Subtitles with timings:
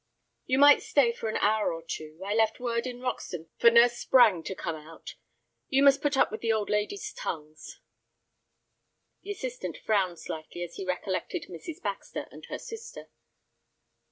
[0.47, 2.19] "You might stay for an hour or two.
[2.25, 5.13] I left word in Roxton for Nurse Sprange to come out.
[5.69, 7.79] You must put up with the old ladies' tongues."
[9.21, 11.83] The assistant frowned slightly as he recollected Mrs.
[11.83, 13.11] Baxter and her sister.